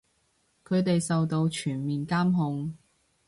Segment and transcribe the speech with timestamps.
[0.65, 2.73] 佢哋受到全面監控